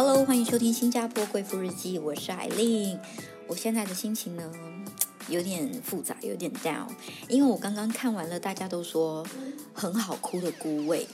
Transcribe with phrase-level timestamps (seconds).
[0.00, 2.96] Hello，欢迎收听新加坡贵妇日记，我是海琳。
[3.48, 4.48] 我现在的心情呢，
[5.28, 6.86] 有点复杂，有点 down，
[7.28, 9.26] 因为我刚刚看完了大家都说
[9.74, 11.04] 很好哭的《孤味》，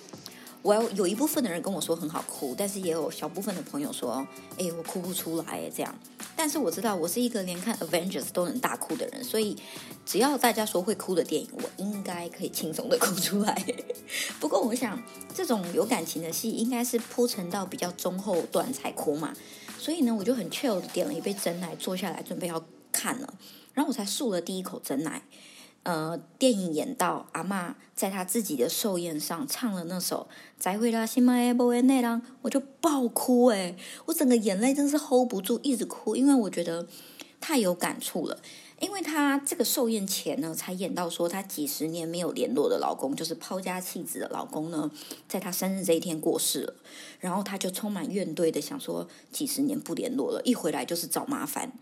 [0.60, 4.26] 我有一部分的人跟我说很好哭，但是也有小部分的朋友说，
[4.58, 5.94] 哎，我哭不出来这样。
[6.36, 9.56] 但是我知道我是一个连看 Avengers 都能大哭的人，所以
[10.04, 13.64] 只要大家说会哭的电影，我应该可以轻松的哭出来。
[14.40, 15.00] 不过我想，
[15.34, 19.32] 这种有感情的戏应该是铺陈到比较中后段才哭嘛，
[19.78, 23.34] 所以呢，我就很 chill 的点了一杯真奶，坐下来准备要看了，
[23.72, 25.22] 然后我才漱了第一口真奶。
[25.84, 30.26] 呃，电影演到阿妈在她自己的寿宴上唱了那首
[30.58, 33.76] 《再会啦，心爱的波恩内郎》，我就爆哭诶，
[34.06, 36.86] 我整个眼泪真是 hold 不住，一直哭，因为我觉得
[37.38, 38.38] 太有感触了。
[38.80, 44.90] 因为她这个寿宴前呢，才演到说她几十年没有联络的老公，就是抛家弃子的老公呢，
[45.28, 46.74] 在她生日这一天过世了，
[47.20, 51.72] 然后她就充满怨怼的想说，几十年不联络了，一回来就是找麻烦。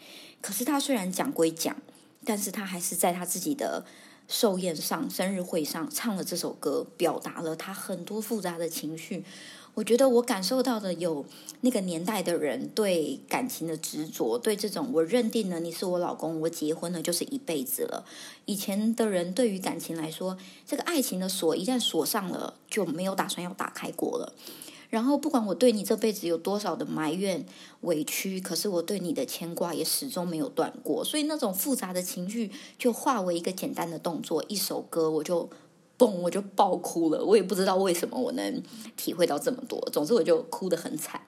[0.40, 1.76] 可是她虽然讲归讲。
[2.24, 3.84] 但是他还是在他自己的
[4.28, 9.24] 寿宴上、生日会上唱了这首歌，表达了他很多复杂的情绪。
[9.74, 11.24] 我觉得我感受到的有
[11.62, 18.04] 那个年代的人对感情的执着，对这种我认定了你是我老公，我结婚了就是一辈子了。
[18.44, 24.34] 以前的人对于感情来说，这个爱情的锁一旦锁上了，就没有打算要打开过了。
[24.92, 27.46] 然后，不管我对你这辈子有多少的埋怨、
[27.80, 31.02] 委屈，可是我对你的牵挂也始终没有断过。
[31.02, 35.48] 所以那种复杂的情绪就化为一个简单的动作，一首歌，我就
[35.98, 37.24] 嘣，我就爆哭了。
[37.24, 38.62] 我也不知道为什么我能
[38.94, 39.80] 体会到这么多。
[39.90, 41.18] 总之，我就哭得很惨。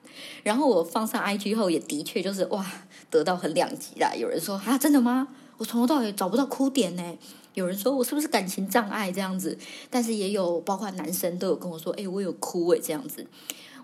[0.43, 2.63] 然后我放上 IG 后，也的确就是哇，
[3.09, 4.13] 得到很两极啦。
[4.13, 5.29] 有人说啊，真的吗？
[5.57, 7.17] 我从头到尾找不到哭点呢。
[7.55, 9.57] 有人说我是不是感情障碍这样子，
[9.89, 13.25] 但是也有包括男生都有跟我说，哎，我有哭哎这样子。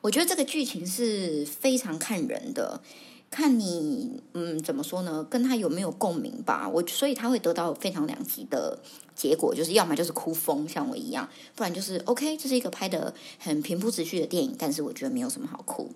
[0.02, 2.82] 我觉得这个剧情是非常看人的，
[3.30, 6.68] 看你嗯怎么说呢，跟他有没有共鸣吧。
[6.68, 8.80] 我所以他会得到非常两极的
[9.16, 15.92] 结果，就是要么就是哭疯像我一样，不然就是 OK，这是一个拍的很平铺直叙的电影，但是我觉得没有什么好哭。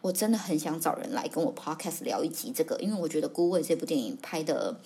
[0.00, 4.80] 我真的很想找人来跟我 Podcast 聊一集这个，因为我觉得《孤味》这部电影拍的。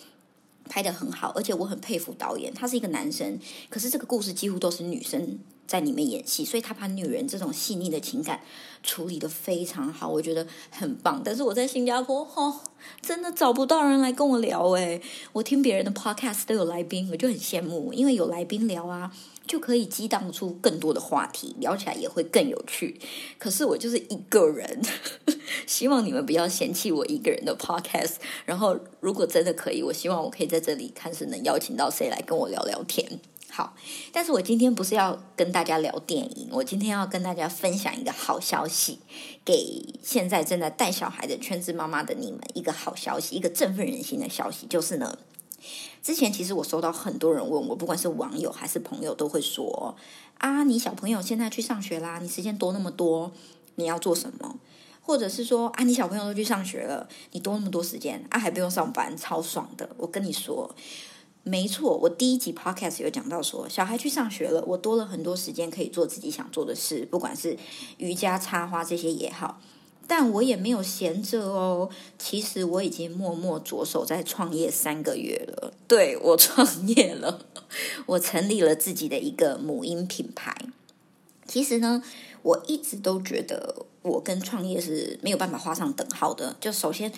[0.69, 2.53] 拍的很好，而且我很佩服导演。
[2.53, 3.39] 他是一个男生，
[3.69, 8.41] 可是这个故事几乎都是女生在里面演戏，所以他把女人这种细腻的情感
[8.83, 11.23] 处理的非常好，我觉得很棒。
[11.25, 12.61] 但是我在新加坡，哦，
[13.01, 15.01] 真的找不到人来跟我聊诶，
[15.33, 19.13] 我听别人的 podcast 都有来宾，我就很羡慕，因为有来宾聊啊。
[19.47, 23.01] 就可以激荡出更多的话题，聊起来也会更有趣。
[23.39, 24.83] 可是我就是一个人，
[25.69, 28.15] 希望你们不要嫌弃我一个人的 podcast。
[28.45, 33.21] 然后，如果真的可以，我希望我可以在这里看是能邀请到谁来跟我聊聊天。
[33.57, 33.75] 好，
[34.13, 38.99] 但是我今天不是要跟大家聊电影，我今天要跟大家分享一个好消息，
[39.47, 45.17] 给现在正在带小孩的全职妈妈的你们一个好消息，一个振奋人心的消息，就是呢。
[46.03, 49.97] 之前其实我收到很多人问我，不管是网友还是朋友，都会说
[50.37, 53.33] ：“啊，你小朋友现在去上学啦，你时间多那么多，
[53.77, 54.57] 你要做什么？”
[55.01, 60.71] 或者是说：“啊，你小朋友都去上学了，你多那么多时间啊，还不用上班，超爽的。”我跟你说，
[61.49, 67.57] 没错，我第一集 podcast 有讲到说，小孩去上学了，我多了很多时间可以做自己想做的事，不管是
[67.99, 69.61] 瑜伽、插花这些也好。
[70.09, 75.73] 但我也没有闲着哦，其实我已经默默着手在创业三个月了。
[75.87, 77.47] 对我创业了，
[78.07, 80.53] 我成立了自己的一个母婴品牌。
[81.47, 82.03] 其实呢，
[82.43, 86.57] 我一直都觉得我跟创业是没有办法画上等号的。
[86.61, 87.13] 就首先，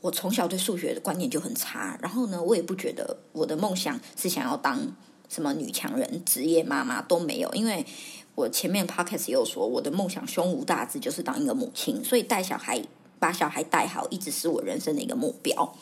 [0.00, 4.78] 我从小对数学的观念就很差，然后呢，我也不觉得我的梦想是想要当
[5.28, 7.84] 什么女强人、职业妈妈都没有，因为。
[8.36, 12.82] 我前面 podcast 有说，我的梦想胸无大志，就是当一个母亲，所以带小孩、
[13.18, 15.74] 把小孩带好，一直是我人生的一个目标。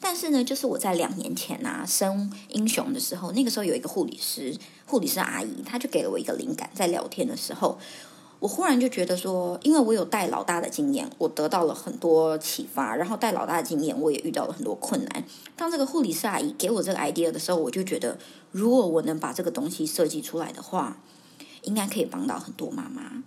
[0.00, 7.78] 但是呢，就是我在两年前啊生英雄的时候，那个时候有一个护理师，护理师阿姨，她就给了我一个灵感，在聊天的时候，
[8.42, 15.24] 我忽然就觉得说，因为我有带老大的经验，我得到了很多启发，然后带老大的经验，我也遇到了很多困难。
[15.54, 18.18] 当这个护理师阿姨给我这个 idea 的时候，我就觉得，
[18.50, 20.98] 如果我能把这个东西设计出来的话。
[21.64, 23.22] 应该可以帮到很多妈妈，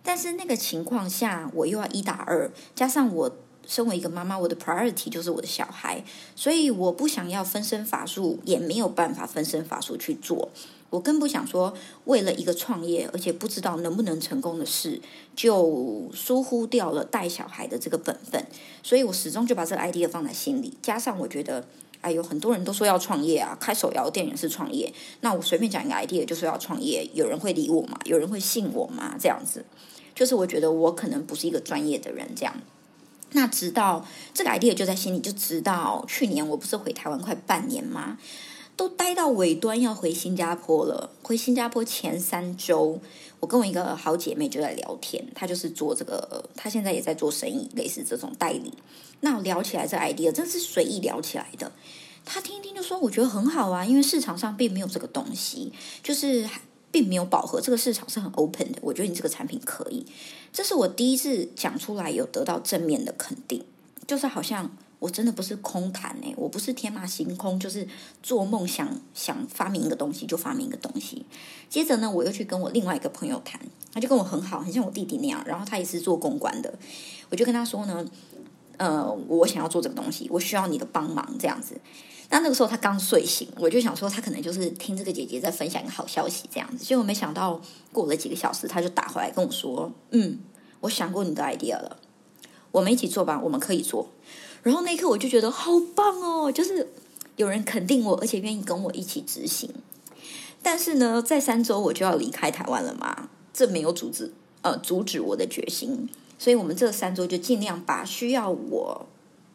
[0.00, 3.28] 但是那个情况下，我又要一打二，加上我
[3.66, 6.04] 身为一个妈妈，我的 priority 就是我的小孩，
[6.36, 10.50] 所以我不想要分身乏术，也没有办法分身乏术去做。
[10.90, 11.72] 我更不想说
[12.04, 15.00] 为了一个创业，而且不知道能不能成功的事，
[15.34, 18.44] 就疏忽掉了带小孩的这个本分。
[18.82, 21.64] 所以我始终就把这个 idea 放在心里，加上我觉得。
[22.02, 24.90] 哎，有很多人都说要创业啊，开手摇店也是创业。
[25.20, 28.00] 那我随便讲一个 idea，就说要创业，有人会理我吗？
[28.06, 29.16] 有人会信我吗？
[29.20, 29.62] 这样子，
[30.14, 32.56] 就是我觉得我可能不是一个专业的人这样。
[33.32, 34.02] 那直到
[34.32, 38.16] 这个 idea 就在心里，就直到去年我不是回台湾快半年吗？
[38.80, 41.10] 都待到尾端要回新加坡了。
[41.22, 42.98] 回新加坡前三周，
[43.38, 48.72] 我跟我一个好姐妹就在聊天，她就是做这个，她现在也在做生意，类似这种代理。
[49.20, 51.70] 那聊起来这 idea 真是随意聊起来的。
[52.24, 55.70] 她听一听就说：“我觉得很好啊，因为市场上并没有这个东西，
[56.02, 56.48] 就是
[56.90, 58.78] 并没有饱和，这个市场是很 open 的。
[58.80, 60.06] 我觉得你这个产品可以。”
[60.54, 63.62] 这是我第一次讲出来有得到正面的肯定，
[64.06, 67.88] 就是好像我真的不是空谈哎，我不是天马行空，就是
[68.22, 71.26] 做梦想想发明一个东西就发明一个东西。
[71.68, 73.60] 接着呢，我又去跟我另外一个朋友谈，
[73.92, 76.72] 他就跟我很好，很像我弟弟那样，然后他也是做公关的，
[77.30, 78.06] 我就跟他说呢，
[78.76, 81.80] 呃，我想要做这个东西，我需要你的帮忙这样子。
[82.28, 87.60] 那那个时候他刚睡醒，我就想说他可能就是听这个姐姐在分享一个好消息这样子，结果没想到
[87.90, 90.38] 过了几个小时，他就打回来跟我说：“嗯，
[90.80, 91.96] 我想过你的 idea 了，
[92.70, 94.10] 我们一起做吧，我们可以做。”
[94.62, 96.88] 然后那一刻我就觉得好棒哦，就是
[97.36, 99.70] 有人肯定我，而且愿意跟我一起执行。
[100.62, 106.08] 但是呢，在三周我就要离开台湾了嘛，这没有阻止呃阻止我的决心，
[106.38, 109.06] 所以我们这三周就尽量把需要我。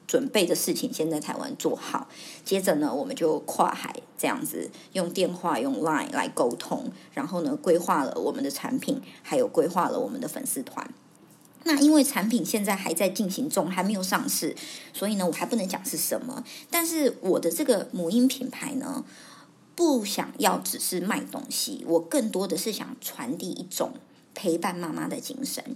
[0.07, 2.07] 准备的事情先在台湾做好，
[2.44, 10.88] 接着呢，我们就跨海这样子用电话用 Line 来沟通，然后呢，规划了我们的产品，还有规划了我们的粉丝团。
[11.65, 14.56] 那因为产品现在还在进行中，还没有上市，
[14.94, 16.44] 所以呢，我还不能讲是什么。
[16.71, 19.03] 但是我的这个母婴品牌呢，
[19.75, 23.94] 不想要只是卖东西，我更多的是想传递一种
[24.33, 25.75] 陪伴妈妈的精神。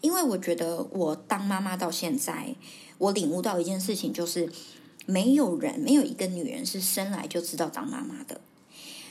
[0.00, 2.54] 因为我觉得我当妈妈到现在。
[2.98, 4.48] 我领悟到一件事情，就是
[5.06, 8.40] 没有人，没有一个女人是生来就知道当妈妈的。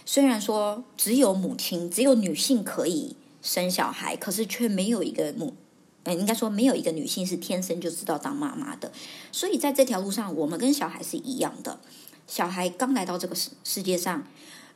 [0.06, 5.56] 虽然说只有母亲，只有女性可以生小孩，可是却没有一个母，
[6.04, 8.92] 嗯，应该说没有一个女性是天生就知道当妈妈的。
[9.32, 11.80] 所以在这条路上，我们跟小孩是一样的。
[12.28, 14.24] 小孩刚来到这个世世界上，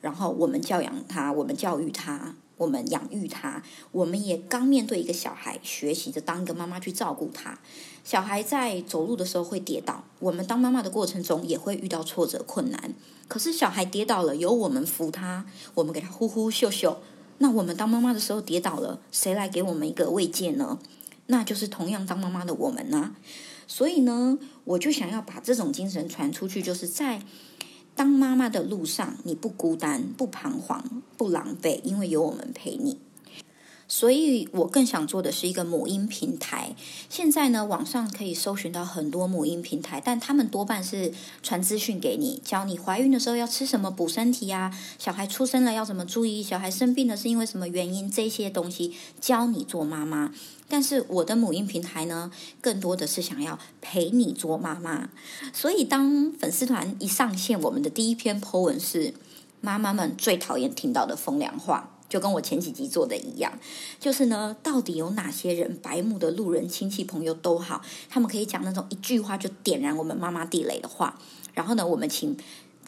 [0.02, 2.36] 然后我们教养他，我们教育他。
[2.58, 3.62] 我们养育他，
[3.92, 7.60] 我们也刚面对一个小孩，学习着当一个妈妈去照顾他。
[8.06, 12.94] 小孩在走路的时候会跌倒，我们当妈妈的过程中也会遇到挫折困难。
[13.28, 17.02] 可是小孩跌倒了，由我们扶他，我们给他呼呼秀秀。
[17.40, 20.80] 那我们当妈妈的时候跌倒了，谁来给我们一个慰藉呢？
[21.28, 23.16] 那就是同样当妈妈的我们呢。
[23.68, 27.22] 所以呢，我就想要把这种精神传出去，就是在。
[27.98, 33.00] 当妈妈的路上，你不孤单，不彷徨，不狼狈，因为有我们陪你。
[33.88, 36.76] 所以我更想做的是一个母婴平台。
[37.10, 50.34] 现在呢，网上可以搜寻到很多母婴平台，但他们多半是传资讯给你，教你怀孕的时候要吃什么补身体啊，小孩出生了要怎么注意，小孩生病了是因为什么原因，这些东西教你做妈妈。
[50.68, 55.10] 但是我的母婴平台呢，更多的是想要陪你做妈妈。
[55.54, 59.14] 所以当粉丝团一上线，我们的第一篇 po 文是
[59.62, 61.92] 妈妈们最讨厌听到的风凉话。
[62.08, 63.52] 就跟我前几集做的一样，
[64.00, 71.20] 就是呢，到底有哪些人，白目的路人、亲戚、朋友都好，他们可以讲那种一句话就点燃我们妈妈地雷的话，
[71.54, 72.38] 然后呢，我们请。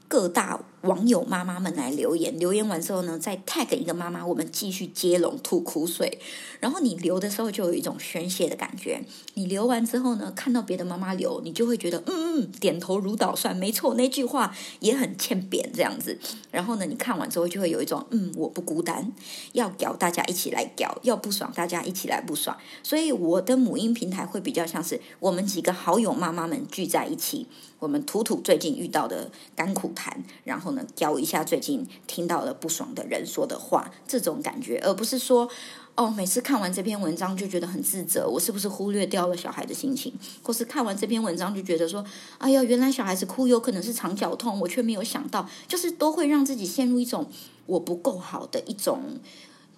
[0.10, 6.20] 各大网友妈妈们来留言，留言完之后呢，再 tag 一个妈妈，我们继续接龙吐苦水。
[6.60, 9.04] 然后你留的时候就有一种宣泄的感觉。
[9.34, 16.18] 你留完之后呢，看到别的妈妈留，你就会觉得嗯嗯，点头如捣蒜，没错，那句话也很欠扁这样子。
[16.50, 19.12] 然后呢，你看完之后就会有一种嗯，我不孤单，
[19.54, 22.58] 要屌大家一起来屌，要不爽大家一起来不爽。
[22.82, 27.48] 所以我的母婴平台会比较像是我们几个好友妈妈们聚在一起。
[27.80, 35.50] 我们吐吐最近遇到的甘苦谈，然后呢，教一下最近听到了不爽的人说的话，这种感觉，而不是说，
[35.96, 40.14] 哦，每次看完这篇文章就觉得很自责，我是不是忽略掉了小孩的心情？
[40.42, 42.06] 或是看完这篇文章就觉得说，
[42.38, 47.28] 哎呀，原来小孩子哭有可能是肠绞痛，我却没有想到，就是都会让自己陷入一种
[47.66, 49.20] 我不够好的一种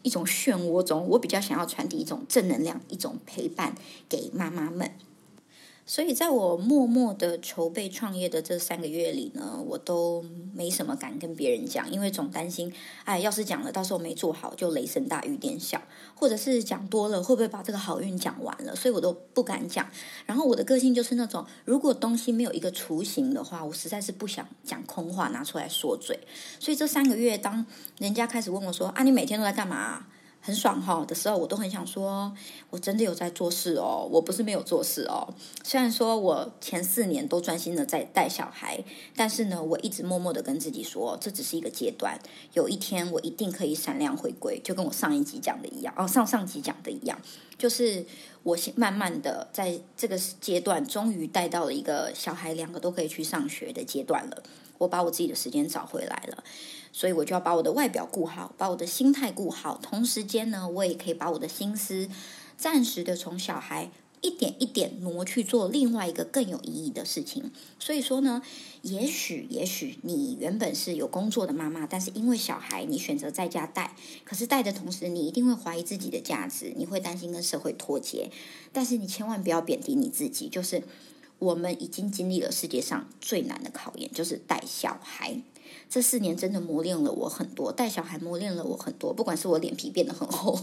[0.03, 1.07] 一种漩涡中。
[1.09, 3.73] 我比较想要传递一种正能量，一种陪伴
[4.07, 4.91] 给妈妈们。
[5.89, 12.71] 所以，在我默默的筹备创业的这三个月里呢，我都没什么敢跟别人讲，因为总担心，
[13.05, 15.81] 哎，要是讲了，到时候没做好，就雷声大雨点小，
[16.13, 18.75] 或者是讲多了，会不会把这个好运讲完了？
[18.75, 19.89] 所以我都不敢讲。
[20.27, 26.19] 然后我的个性就是那种，如果东西没有一个雏形的话，我实在是不想讲空话拿出来说嘴。
[26.59, 27.65] 所以这三个月，当
[27.97, 30.05] 人家开始问我说：“啊，你每天都在干嘛？”
[30.41, 32.33] 很爽哈的时候，我都很想说，
[32.69, 35.27] 我真的有在做事哦，我不是没有做事哦。
[35.63, 38.83] 虽然说我前四年都专心的在带小孩，
[39.15, 42.17] 但是呢，我一直默默的跟自己说，这只是一个阶段，
[42.53, 47.19] 有一天我一定可以闪亮回归，就跟我上一集讲的一样，哦，上上集讲的一样，
[47.57, 48.05] 就是
[48.43, 54.41] 我慢慢的在这个阶段，终于带到了一个小孩两个都可以去上学的阶段了，
[54.79, 56.43] 我把我自己的时间找回来了。
[56.91, 62.09] 所以我就要把我的外表顾好，把我的心态顾好，同时间呢，我也可以把我的心思
[62.57, 67.51] 暂时的从小孩一点一点挪去做另外一个更有意义的事情。
[67.77, 68.41] 所以说呢，
[68.81, 73.95] 也许也许你原本是有工作的妈妈，但是因为小孩你选择在家带，
[74.25, 78.31] 可是带的同时你一定会怀疑自己的价值，你会担心跟社会脱节。
[78.73, 80.83] 但是你千万不要贬低你自己，就是
[81.39, 85.41] 我们已经经历了世界上最难的考验，就是带小孩。
[85.89, 89.13] 这四年真的磨练了我很多，带小孩磨练了我很多。
[89.13, 90.59] 不管是我脸皮变得很厚，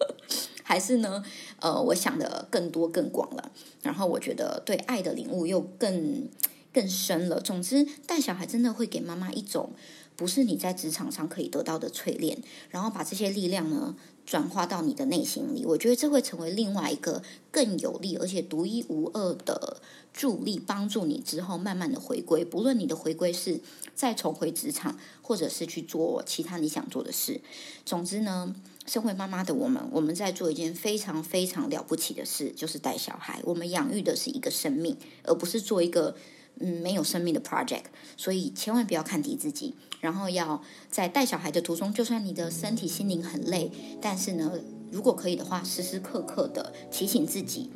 [0.62, 1.22] 还是呢，
[1.60, 3.52] 呃，我想的更多更广了。
[3.82, 6.28] 然后我觉得对爱的领悟又更
[6.72, 7.40] 更深了。
[7.40, 9.70] 总之，带小孩真的会给妈妈一种
[10.16, 12.38] 不是你在职场上可以得到的淬炼，
[12.70, 13.96] 然后把这些力量呢。
[14.24, 19.78] 转化到你的内心里，我觉得这会成为另外一个更有力而且独一无二的
[20.14, 22.44] 助力，帮助你之后慢慢的回归。
[22.44, 23.60] 不论你的回归是
[23.96, 27.40] 再重回职场，或者是去做其他你想做的事，
[27.84, 28.54] 总之呢，
[28.86, 33.40] 身为妈妈的我们，我们在做一件非常非常了不起的事，就是带小孩。
[33.42, 36.14] 我们养育的是一个生命，而不是做一个。
[36.60, 37.84] 嗯，没有生命的 project，
[38.16, 39.74] 所以千万不要看低自己。
[40.00, 44.52] 然后要在带小孩的途中，就算你的身体心灵很累，但是呢，
[44.90, 47.70] 如果可以的话，时时刻刻的提醒自己，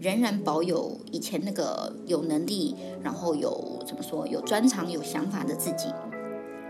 [0.00, 5.88] 仍然保有以前那个有能力，然后有怎么说，有专长、有想法的自己，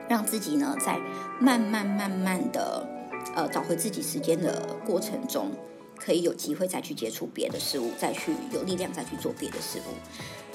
[0.09, 0.99] 让自己呢，在
[1.39, 2.89] 慢慢慢慢的
[3.35, 5.51] 呃找回自己时间的过程中，
[5.97, 9.95] 可以有机会再去接触别的事物，再去有力量再去做别的事物。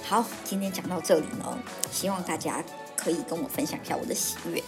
[0.04, 1.58] 好，今天讲到这里呢，
[1.92, 2.64] 希望大家
[2.96, 4.62] 可以跟我分享一下我的喜悦。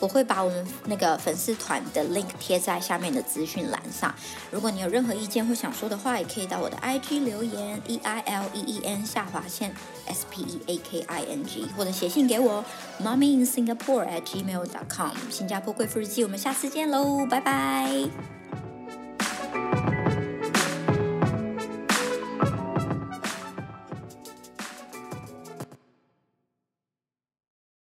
[0.00, 4.12] 我会把我们那个粉丝团的 link 贴在下面的资讯栏上。
[4.50, 9.72] 如果你有任何意见或想说的话，也可以到我的 IG 留言 e i l e e n 下划线
[10.06, 12.64] s p e a k i n g，或者写信给我
[13.00, 15.12] mommyinsingapore at gmail dot com。
[15.30, 18.41] 新加坡贵妇日记，我们下次见喽，拜拜。